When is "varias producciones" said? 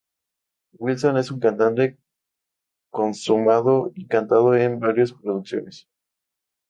4.79-5.87